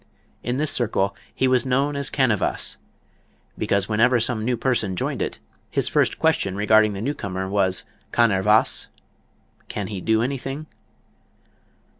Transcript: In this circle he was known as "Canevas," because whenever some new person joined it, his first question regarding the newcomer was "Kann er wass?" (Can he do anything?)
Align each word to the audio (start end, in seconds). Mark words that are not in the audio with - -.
In 0.41 0.57
this 0.57 0.71
circle 0.71 1.15
he 1.31 1.47
was 1.47 1.63
known 1.63 1.95
as 1.95 2.09
"Canevas," 2.09 2.77
because 3.55 3.87
whenever 3.87 4.19
some 4.19 4.43
new 4.43 4.57
person 4.57 4.95
joined 4.95 5.21
it, 5.21 5.37
his 5.69 5.87
first 5.87 6.17
question 6.17 6.55
regarding 6.55 6.93
the 6.93 7.01
newcomer 7.01 7.47
was 7.47 7.85
"Kann 8.11 8.31
er 8.31 8.41
wass?" 8.41 8.87
(Can 9.67 9.85
he 9.93 10.01
do 10.01 10.23
anything?) 10.23 10.65